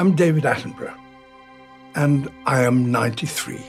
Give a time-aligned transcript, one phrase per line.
[0.00, 0.96] I'm David Attenborough,
[1.94, 3.60] and I am 93.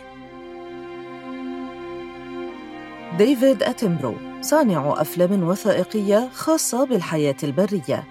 [3.18, 8.04] ديفيد أتنبرو صانع أفلام وثائقية خاصة بالحياة البرية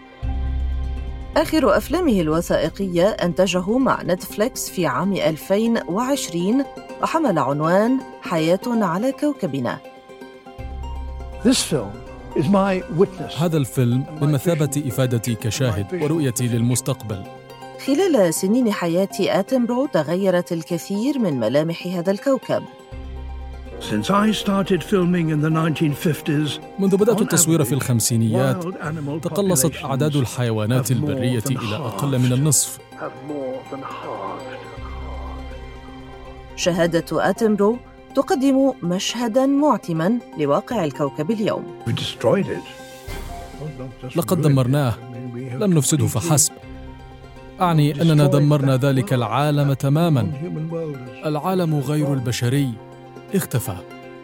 [1.36, 6.64] آخر أفلامه الوثائقية أنتجه مع نتفليكس في عام 2020
[7.02, 9.78] وحمل عنوان حياة على كوكبنا
[11.44, 11.92] This film
[12.36, 13.40] is my witness.
[13.42, 17.39] هذا الفيلم بمثابة إفادتي كشاهد ورؤيتي للمستقبل
[17.86, 22.62] خلال سنين حياة آتنبرو تغيرت الكثير من ملامح هذا الكوكب
[23.80, 28.64] Since I started filming in the 1950s, منذ بدأت التصوير في الخمسينيات
[29.22, 32.18] تقلصت أعداد الحيوانات البرية إلى أقل.
[32.18, 32.78] من النصف.
[36.56, 37.76] شهادة آتنبرو
[38.14, 41.64] تقدم مشهداً معتماً لواقع الكوكب اليوم
[44.16, 44.40] لقد.
[44.40, 44.94] دمرناه
[45.34, 46.52] لم نفسده فحسب
[47.60, 49.12] أعني أننا destroyed دمرنا ذلك world.
[49.12, 50.32] العالم تماما.
[51.26, 52.72] العالم غير البشري.
[53.34, 53.76] اختفى.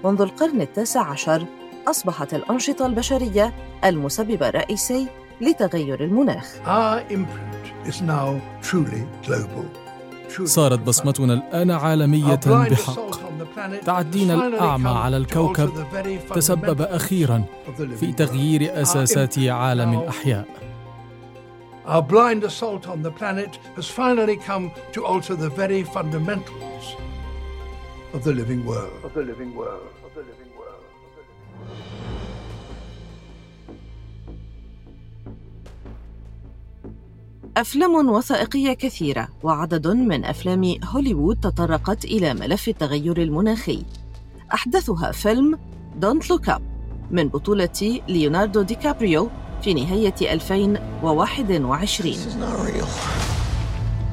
[0.04, 1.44] منذ القرن التاسع عشر
[1.88, 5.06] أصبحت الأنشطة البشرية المسبب الرئيسي
[5.40, 6.46] لتغير المناخ.
[10.44, 10.80] صارت.
[10.80, 13.10] بصمتنا الآن عالمية Our blind بحق.
[13.84, 15.70] تعدينا come على الكوكب.
[16.34, 17.42] تسبب living
[17.96, 18.12] في.
[18.12, 20.65] تغيير أساسات عالم الأحياء.
[21.86, 26.96] Our blind assault on the planet has finally come to alter the very fundamentals
[28.12, 28.92] of the living world.
[29.04, 29.86] Of the living world.
[30.04, 30.84] Of the living world.
[30.98, 31.86] Of the living
[37.56, 43.84] أفلام وثائقية كثيرة وعدد من أفلام هوليوود تطرقت إلى ملف التغير المناخي
[44.54, 45.58] أحدثها فيلم
[46.00, 46.60] Don't Look Up
[47.10, 49.30] من بطولة ليوناردو دي كابريو
[49.62, 52.86] في نهاية 2021 This is not real.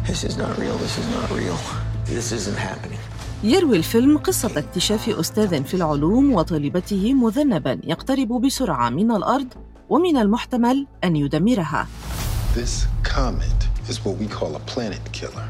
[0.08, 0.78] This is not real.
[0.78, 1.58] This is not real.
[2.06, 3.00] This isn't happening.
[3.44, 9.48] يروي الفيلم قصة اكتشاف أستاذ في العلوم وطالبته مذنبا يقترب بسرعة من الأرض
[9.90, 11.88] ومن المحتمل أن يدمرها
[12.56, 15.48] This comet is what we call a planet killer.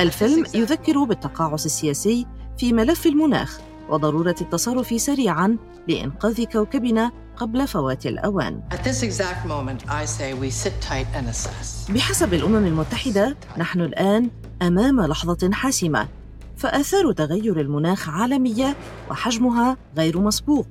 [0.00, 2.26] الفيلم يذكر بالتقاعس السياسي
[2.58, 5.56] في ملف المناخ وضرورة التصرف سريعا
[5.88, 8.60] لإنقاذ كوكبنا قبل فوات الأوان.
[11.88, 14.30] بحسب الأمم المتحدة، نحن الآن
[14.62, 16.08] أمام لحظة حاسمة،
[16.56, 18.76] فآثار تغير المناخ عالمية
[19.10, 20.66] وحجمها غير مسبوق،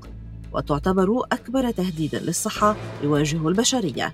[0.54, 4.14] وتعتبر أكبر تهديد للصحة يواجه البشرية.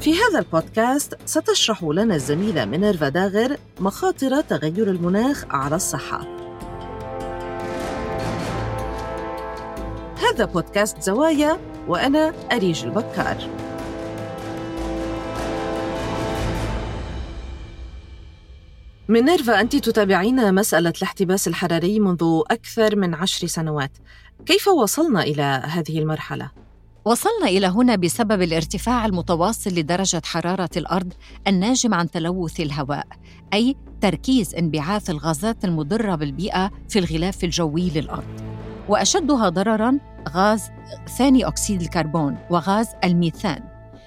[0.00, 6.39] في هذا البودكاست ستشرح لنا الزميلة مينيرفا داغر مخاطر تغير المناخ على الصحة.
[10.30, 11.58] هذا بودكاست زوايا
[11.88, 13.36] وأنا أريج البكار.
[19.08, 23.90] مينيرفا أنت تتابعين مسألة الاحتباس الحراري منذ أكثر من عشر سنوات.
[24.46, 26.50] كيف وصلنا إلى هذه المرحلة؟
[27.04, 31.12] وصلنا إلى هنا بسبب الارتفاع المتواصل لدرجة حرارة الأرض
[31.46, 33.06] الناجم عن تلوث الهواء،
[33.54, 38.49] أي تركيز انبعاث الغازات المضرة بالبيئة في الغلاف الجوي للأرض.
[38.90, 40.70] وأشدها ضرراً غاز
[41.18, 43.62] ثاني أكسيد الكربون وغاز الميثان.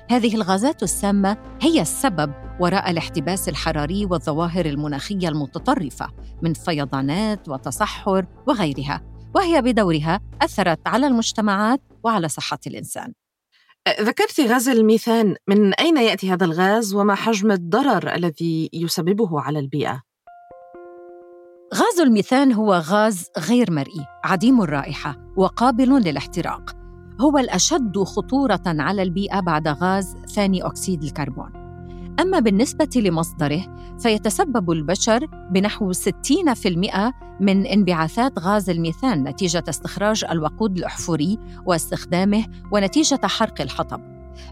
[0.10, 6.10] هذه الغازات السامة هي السبب وراء الاحتباس الحراري والظواهر المناخية المتطرفة
[6.42, 9.02] من فيضانات وتصحر وغيرها،
[9.36, 13.14] وهي بدورها أثرت على المجتمعات وعلى صحة الإنسان.
[14.02, 20.02] ذكرت غاز الميثان، من أين يأتي هذا الغاز وما حجم الضرر الذي يسببه على البيئة؟
[21.74, 26.76] غاز الميثان هو غاز غير مرئي، عديم الرائحة وقابل للاحتراق.
[27.22, 31.50] هو الأشد خطورة على البيئة بعد غاز ثاني أكسيد الكربون.
[32.20, 33.62] أما بالنسبة لمصدره
[34.00, 43.62] فيتسبب البشر بنحو 60% من انبعاثات غاز الميثان نتيجة استخراج الوقود الأحفوري واستخدامه ونتيجة حرق
[43.62, 44.02] الحطب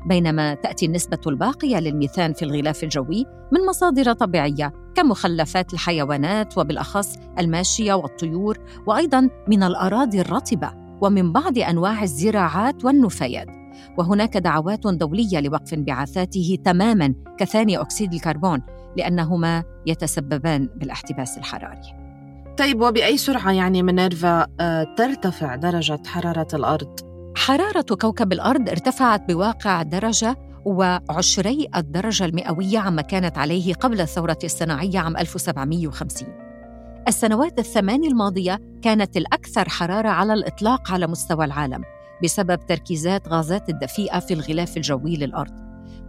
[0.05, 7.93] بينما تأتي النسبة الباقية للميثان في الغلاف الجوي من مصادر طبيعية كمخلفات الحيوانات وبالأخص الماشية
[7.93, 8.57] والطيور
[8.87, 10.71] وأيضاً من الأراضي الرطبة
[11.01, 13.47] ومن بعض أنواع الزراعات والنفايات
[13.97, 18.61] وهناك دعوات دولية لوقف انبعاثاته تماما كثاني أكسيد الكربون
[18.97, 22.01] لأنهما يتسببان بالاحتباس الحراري.
[22.57, 24.45] طيب وبأي سرعة يعني مينيرفا
[24.97, 26.99] ترتفع درجة حرارة الأرض؟
[27.35, 30.35] حرارة كوكب الأرض ارتفعت بواقع درجة
[30.65, 36.27] وعشري الدرجة المئوية عما كانت عليه قبل الثورة الصناعية عام 1750
[37.07, 41.83] السنوات الثماني الماضية كانت الأكثر حرارة على الإطلاق على مستوى العالم
[42.23, 45.51] بسبب تركيزات غازات الدفيئة في الغلاف الجوي للأرض.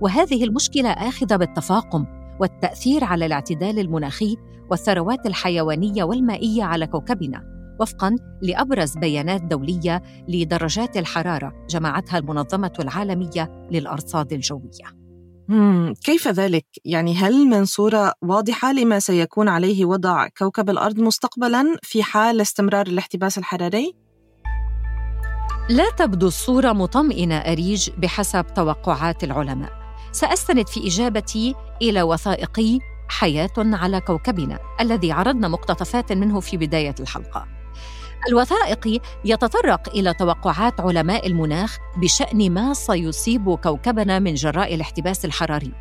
[0.01, 2.07] وهذه المشكلة آخذة بالتفاقم
[2.41, 4.37] والتأثير على الاعتدال المناخي
[4.71, 7.52] والثروات الحيوانية والمائية على كوكبنا.
[7.81, 15.03] وفقا لأبرز بيانات دولية لدرجات الحرارة جمعتها المنظمة العالمية للأرصاد الجوية.
[16.05, 22.03] كيف ذلك؟ يعني هل من صورة واضحة لما سيكون عليه وضع كوكب الأرض مستقبلا في
[22.03, 23.95] حال استمرار الاحتباس الحراري؟
[25.71, 29.73] لا تبدو الصورة مطمئنة أريج بحسب توقعات العلماء.
[30.13, 32.79] سأستند في إجابتي إلى وثائقي
[33.09, 37.62] حياة على كوكبنا الذي عرضنا مقتطفات منه في بداية الحلقة.
[38.29, 45.73] الوثائقي يتطرق إلى توقعات علماء المناخ بشأن ما سيصيب كوكبنا من جراء الاحتباس الحراري.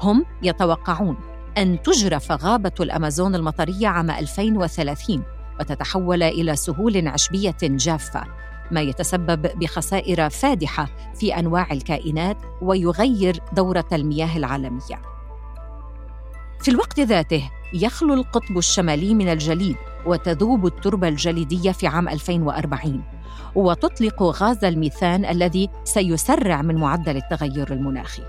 [0.00, 1.16] هم يتوقعون
[1.58, 5.22] أن تجرف غابة الأمازون المطرية عام 2030
[5.60, 8.24] وتتحول إلى سهول عشبية جافة
[8.70, 15.02] ما يتسبب بخسائر فادحة في أنواع الكائنات ويغير دورة المياه العالمية.
[16.60, 19.76] في الوقت ذاته يخلو القطب الشمالي من الجليد
[20.06, 23.02] وتذوب التربة الجليدية في عام 2040
[23.54, 28.22] وتطلق غاز الميثان الذي سيسرع من معدل التغير المناخي.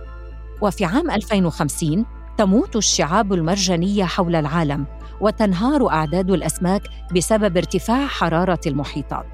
[0.62, 2.06] وفي عام 2050
[2.38, 4.86] تموت الشعاب المرجانية حول العالم
[5.22, 6.82] وتنهار أعداد الأسماك
[7.16, 9.26] بسبب ارتفاع حرارة المحيطات.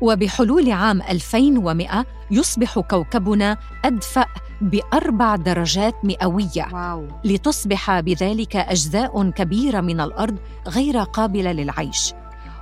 [0.00, 4.26] وبحلول عام 2100 يصبح كوكبنا أدفأ
[4.60, 6.68] بأربع درجات مئوية.
[6.72, 7.08] واو.
[7.24, 10.36] لتصبح بذلك أجزاء كبيرة من الأرض
[10.68, 12.14] غير قابلة للعيش.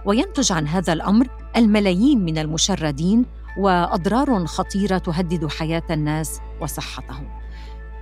[0.04, 3.24] وينتج عن هذا الأمر الملايين من المشردين
[3.58, 7.28] وأضرار خطيرة تهدد حياة الناس وصحتهم.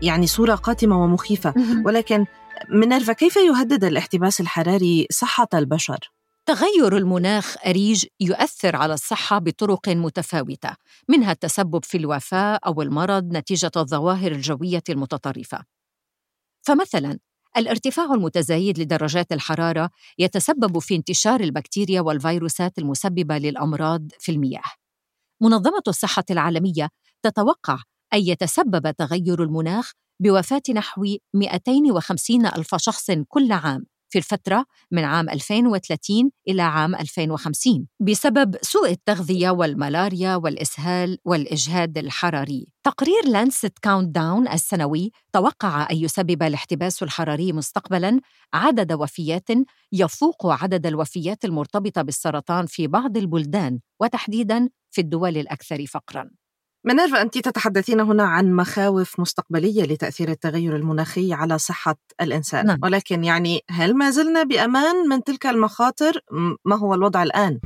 [0.02, 1.54] يعني صورة قاتمة ومخيفة.
[1.84, 2.24] ولكن
[2.68, 5.98] منرفا كيف يهدد الاحتباس الحراري صحة البشر؟
[6.46, 10.74] تغير المناخ أريج يؤثر على الصحة بطرق متفاوتة،
[11.08, 15.64] منها التسبب في الوفاة أو المرض نتيجة الظواهر الجوية المتطرفة.
[16.62, 17.18] فمثلاً،
[17.56, 24.62] الارتفاع المتزايد لدرجات الحرارة يتسبب في انتشار البكتيريا والفيروسات المسببة للأمراض في المياه.
[25.42, 26.88] منظمة الصحة العالمية
[27.22, 27.78] تتوقع
[28.14, 35.30] أن يتسبب تغير المناخ بوفاة نحو 250 ألف شخص كل عام في الفترة من عام
[35.30, 42.66] 2030 إلى عام 2050 بسبب سوء التغذية والملاريا والإسهال والإجهاد الحراري.
[42.84, 48.20] تقرير Lancet Countdown السنوي توقع أن يسبب الاحتباس الحراري مستقبلاً
[48.54, 49.48] عدد وفيات
[49.92, 56.39] يفوق عدد الوفيات المرتبطة بالسرطان في بعض البلدان وتحديداً في الدول الأكثر فقراً.
[56.84, 62.78] منيرفا أنت تتحدثين هنا عن مخاوف مستقبلية لتأثير التغير المناخي على صحة الإنسان نعم.
[62.82, 66.20] ولكن يعني هل ما زلنا بأمان من تلك المخاطر؟
[66.64, 67.60] ما هو الوضع الآن؟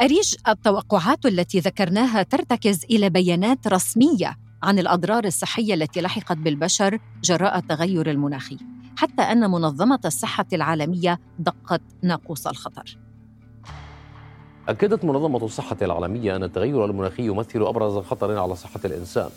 [0.00, 7.58] أريج التوقعات التي ذكرناها ترتكز إلى بيانات رسمية عن الأضرار الصحية التي لحقت بالبشر جراء
[7.58, 8.58] التغير المناخي
[8.96, 12.98] حتى أن منظمة الصحة العالمية دقت ناقوس الخطر
[14.68, 19.30] أكدت منظمة الصحة العالمية أن التغير المناخي يمثل أبرز خطر على صحة الإنسان.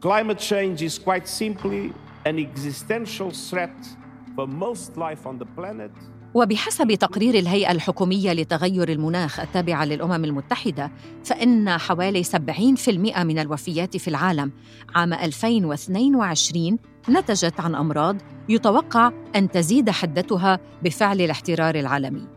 [0.00, 1.92] Climate change is quite simply
[2.26, 3.78] an existential threat
[4.36, 5.90] for most life on the planet.
[6.34, 10.92] وبحسب تقرير الهيئة الحكومية لتغير المناخ التابعة للأمم المتحدة
[11.24, 14.52] فإن حوالي 70% من الوفيات في العالم
[14.94, 16.78] عام 2022
[17.10, 18.16] نتجت عن أمراض
[18.48, 22.33] يتوقع أن تزيد حدتها بفعل الاحترار العالمي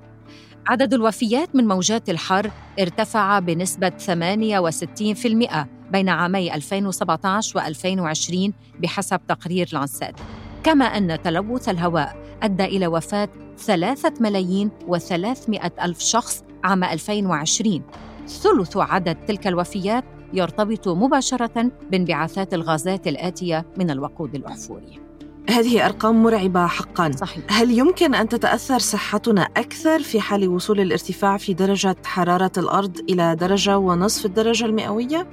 [0.67, 10.15] عدد الوفيات من موجات الحر ارتفع بنسبة 68% بين عامي 2017 و2020 بحسب تقرير لانسيت.
[10.63, 17.81] كما أن تلوث الهواء أدى إلى وفاة ثلاثة ملايين وثلاثمائة ألف شخص عام 2020
[18.27, 25.06] ثلث عدد تلك الوفيات يرتبط مباشرة بانبعاثات الغازات الآتية من الوقود الأحفوري.
[25.49, 27.43] هذه أرقام مرعبة حقا صحيح.
[27.47, 33.35] هل يمكن أن تتأثر صحتنا أكثر في حال وصول الارتفاع في درجة حرارة الأرض إلى
[33.35, 35.27] درجة ونصف الدرجة المئوية؟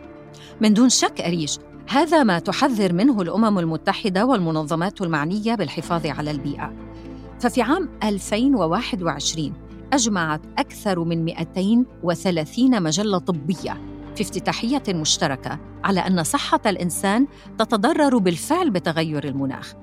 [0.61, 6.73] من دون شك أريش هذا ما تحذر منه الأمم المتحدة والمنظمات المعنية بالحفاظ على البيئة
[7.40, 9.52] ففي عام 2021
[9.92, 17.26] أجمعت أكثر من 230 مجلة طبية في افتتاحيه مشتركة على أن صحة الإنسان
[17.59, 19.75] تتضرر بالفعل بتغير المناخ.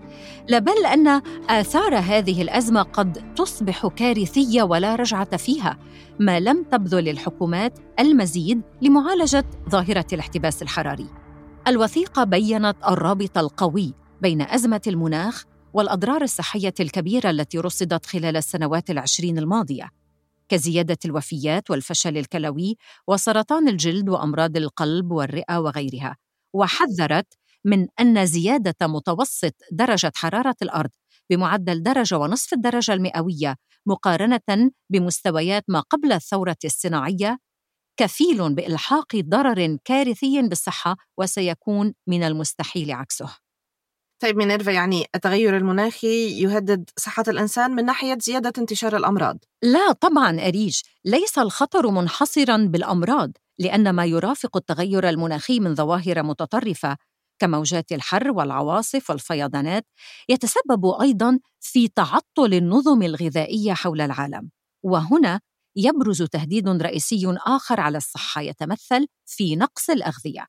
[0.48, 5.78] لا بل أن آثار هذه الأزمة قد تصبح كارثية ولا رجعة فيها
[6.20, 11.08] ما لم تبذل الحكومات المزيد لمعالجة ظاهرة الاحتباس الحراري.
[11.68, 19.38] الوثيقة بينت الرابط القوي بين أزمة المناخ والأضرار الصحية الكبيرة التي رصدت خلال السنوات العشرين
[19.38, 20.01] الماضية.
[20.52, 22.78] كزيادة الوفيات والفشل الكلوي
[23.08, 26.18] وسرطان الجلد وأمراض القلب والرئة وغيرها
[26.54, 27.34] وحذرت
[27.66, 30.90] من أن زيادة متوسط درجة حرارة الأرض
[31.30, 33.56] بمعدل درجة ونصف الدرجة المئوية
[33.86, 37.38] مقارنة بمستويات ما قبل الثورة الصناعية
[37.98, 43.38] كفيل بإلحاق ضرر كارثي بالصحة وسيكون من المستحيل عكسه.
[44.22, 49.38] طيب مينيرفا يعني التغير المناخي يهدد صحة الإنسان من ناحية زيادة انتشار الأمراض.
[49.64, 50.82] لا طبعا أريج.
[51.06, 56.98] ليس الخطر منحصرا بالأمراض لأن ما يرافق التغير المناخي من ظواهر متطرفة
[57.40, 59.86] كموجات الحر والعواصف والفيضانات
[60.30, 64.50] يتسبب أيضا في تعطل النظم الغذائية حول العالم.
[64.84, 65.40] وهنا
[65.76, 70.46] يبرز تهديد رئيسي آخر على الصحة يتمثل في نقص الأغذية.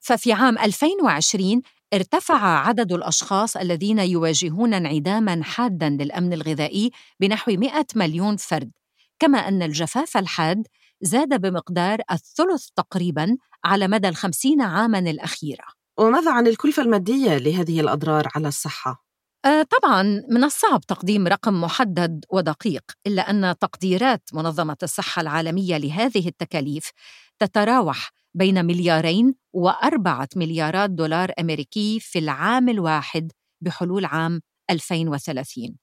[0.00, 1.62] ففي عام 2020
[1.94, 6.90] ارتفع عدد الأشخاص الذين يواجهون انعداما حادا للأمن الغذائي
[7.20, 8.70] بنحو 100 مليون فرد
[9.18, 10.66] كما أن الجفاف الحاد
[11.00, 15.64] زاد بمقدار الثلث تقريبا على مدى الخمسين عاما الأخيرة
[15.98, 19.04] وماذا عن الكلفة المادية لهذه الأضرار على الصحة؟
[19.44, 26.28] آه طبعا من الصعب تقديم رقم محدد ودقيق إلا أن تقديرات منظمة الصحة العالمية لهذه
[26.28, 26.90] التكاليف
[27.38, 34.40] تتراوح بين مليارين وأربعة مليارات دولار أمريكي في العام الواحد بحلول عام
[34.70, 35.76] 2030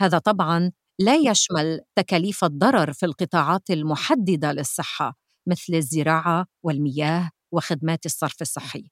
[0.00, 8.42] هذا طبعا لا يشمل تكاليف الضرر في القطاعات المحددة للصحة مثل الزراعة والمياه وخدمات الصرف
[8.42, 8.90] الصحي.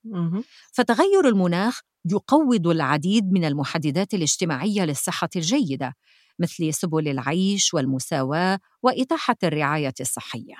[0.72, 5.94] فتغير المناخ يقوض العديد من المحددات الاجتماعية للصحة الجيدة
[6.38, 10.54] مثل سبل العيش والمساواة وإتاحة الرعاية الصحية.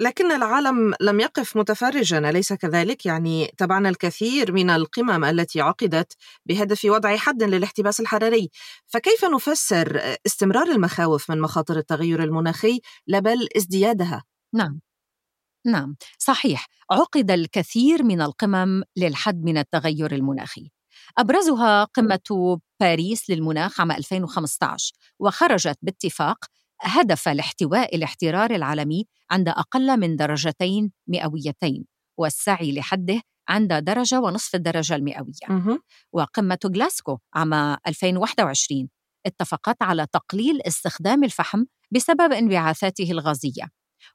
[0.00, 6.12] لكن العالم لم يقف متفرجا أليس كذلك؟ يعني تبعنا الكثير من القمم التي عقدت
[6.46, 8.50] بهدف وضع حد للاحتباس الحراري.
[8.86, 14.24] فكيف نفسر استمرار المخاوف من مخاطر التغير المناخي لا بل ازديادها؟
[14.54, 14.80] نعم.
[15.66, 15.96] نعم.
[16.18, 16.66] صحيح.
[16.90, 20.70] عقد الكثير من القمم للحد من التغير المناخي.
[21.18, 26.44] أبرزها قمة باريس للمناخ عام 2015 وخرجت باتفاق
[26.80, 31.84] هدف لاحتواء الاحترار العالمي عند أقل من درجتين مئويتين
[32.18, 35.46] والسعي لحده عند درجة ونصف الدرجة المئوية.
[36.12, 37.54] وقمة غلاسكو عام
[37.86, 38.88] 2021
[39.26, 43.68] اتفقت على تقليل استخدام الفحم بسبب انبعاثاته الغازية.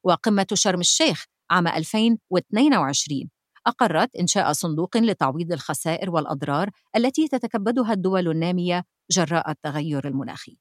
[0.03, 3.29] وقمة شرم الشيخ عام 2022
[3.67, 10.57] أقرت إنشاء صندوق لتعويض الخسائر والأضرار التي تتكبدها الدول النامية جراء التغير المناخي.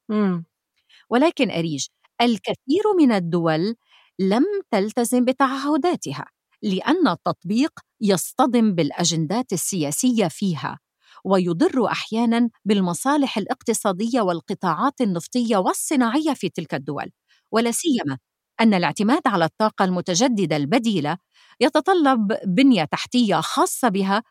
[1.11, 1.87] ولكن أريج
[2.23, 3.75] الكثير من الدول
[4.19, 6.27] لم تلتزم بتعهداتها
[6.63, 10.79] لأن التطبيق يصطدم بالأجندات السياسية فيها
[11.25, 17.11] ويضر أحيانا بالمصالح الاقتصادية والقطاعات النفطية والصناعية في تلك الدول.
[17.53, 18.19] ولا سيما
[18.61, 21.17] أن الاعتماد على الطاقة المتجددة البديلة
[21.61, 24.23] يتطلب بنية تحتية خاصة بها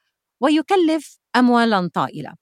[0.42, 2.41] ويكلف أموالا طائلة.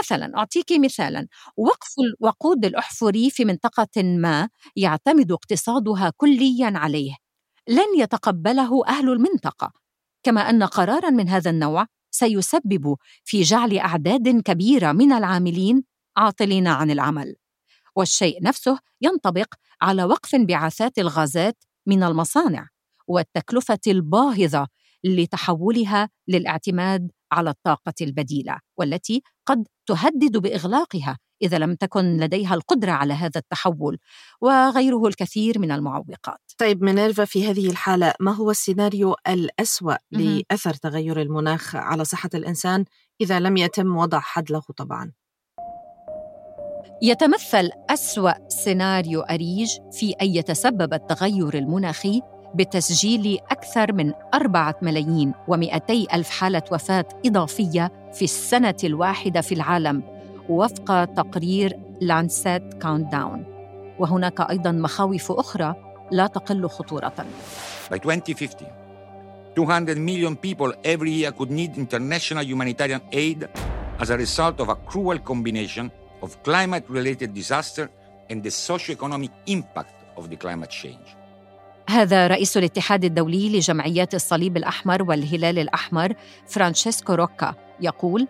[0.00, 7.16] مثلا أعطيك مثالا وقف الوقود الأحفوري في منطقة ما يعتمد اقتصادها كليا عليه.
[7.68, 9.72] لن يتقبله أهل المنطقة.
[10.22, 15.84] كما أن قرارا من هذا النوع سيسبب في جعل أعداد كبيرة من العاملين
[16.16, 17.36] عاطلين عن العمل.
[17.96, 22.68] والشيء نفسه ينطبق على وقف انبعاثات الغازات من المصانع
[23.08, 24.66] والتكلفة الباهظة
[25.04, 33.14] لتحولها للاعتماد على الطاقة البديلة والتي قد تهدد بإغلاقها إذا لم تكن لديها القدرة على
[33.14, 33.98] هذا التحول
[34.40, 41.20] وغيره الكثير من المعوقات طيب مينيرفا في هذه الحالة ما هو السيناريو الأسوأ لأثر تغير
[41.20, 42.84] المناخ على صحة الإنسان
[43.20, 45.12] إذا لم يتم وضع حد له طبعاً؟
[47.02, 52.20] يتمثل أسوأ سيناريو أريج في أن يتسبب التغير المناخي
[52.54, 60.02] بتسجيل أكثر من أربعة ملايين ومئتي ألف حالة وفاة إضافية في السنة الواحدة في العالم
[60.48, 63.44] وفق تقرير لانسيت كاونت داون
[63.98, 65.74] وهناك أيضا مخاوف أخرى
[66.10, 67.12] لا تقل خطورة
[67.90, 68.66] By 2050,
[69.56, 73.48] 200 million people every year could need international humanitarian aid
[74.00, 75.90] as a result of a cruel combination
[76.22, 77.88] of climate-related disaster
[78.30, 81.14] and the socio-economic impact of the climate change.
[81.88, 86.14] هذا رئيس الاتحاد الدولي لجمعيات الصليب الأحمر والهلال الأحمر
[86.46, 88.28] فرانشيسكو روكا يقول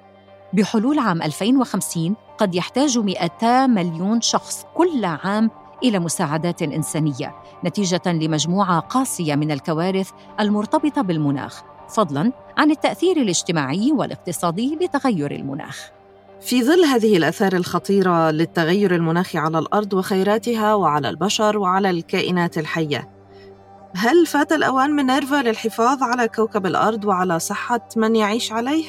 [0.53, 5.51] بحلول عام 2050 قد يحتاج 200 مليون شخص كل عام
[5.85, 7.35] إلى مساعدات إنسانية
[7.65, 15.91] نتيجة لمجموعة قاسية من الكوارث المرتبطة بالمناخ فضلاً عن التأثير الاجتماعي والاقتصادي لتغير المناخ.
[16.41, 23.14] في ظل هذه الآثار الخطيرة للتغير المناخي على الأرض وخيراتها وعلى البشر وعلى الكائنات الحية
[23.97, 28.85] هل فات الأوان من نيرفا للحفاظ على كوكب الأرض وعلى صحة من يعيش عليه؟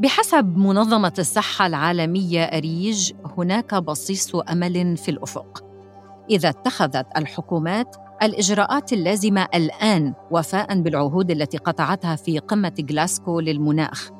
[0.00, 5.64] بحسب منظمة الصحة العالمية أريج هناك بصيص أمل في الأفق
[6.30, 14.10] إذا اتخذت الحكومات الإجراءات اللازمة الآن وفاء بالعهود التي قطعتها في قمة غلاسكو للمناخ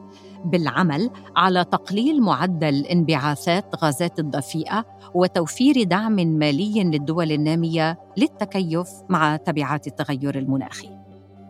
[0.44, 4.84] بالعمل على تقليل معدل انبعاثات غازات الدفيئة
[5.14, 10.88] وتوفير دعم مالي للدول النامية للتكيف مع تبعات التغير المناخي.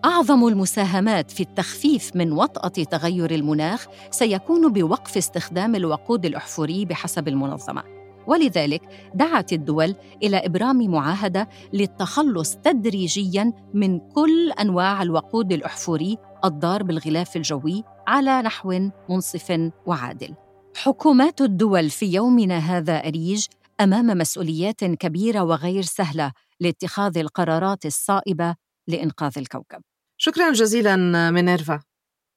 [0.05, 7.83] أعظم المساهمات في التخفيف من وطأة تغير المناخ سيكون بوقف استخدام الوقود الأحفوري بحسب المنظمة.
[8.27, 8.83] ولذلك
[9.15, 17.85] دعت الدول إلى إبرام معاهدة للتخلص تدريجيا من كل أنواع الوقود الأحفوري الضار بالغلاف الجوي
[18.07, 20.35] على نحو منصف وعادل.
[20.77, 23.47] حكومات الدول في يومنا هذا أريج
[23.81, 28.57] أمام مسؤوليات كبيرة وغير سهلة لاتخاذ القرارات الصائبة
[28.89, 29.83] لإنقاذ الكوكب.
[30.17, 31.81] شكرا جزيلا مينيرفا.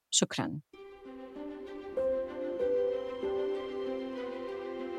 [0.09, 0.59] شكرا.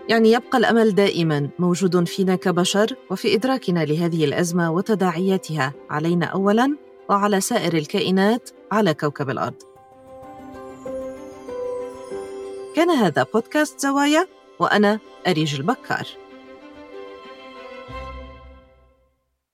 [0.09, 6.77] يعني يبقى الأمل دائما موجود فينا كبشر وفي إدراكنا لهذه الأزمة وتداعياتها علينا اولا
[7.11, 9.76] وعلى سائر الكائنات على كوكب الأرض.
[12.77, 14.27] كان هذا بودكاست زوايا
[14.59, 16.07] وأنا أريج البكار.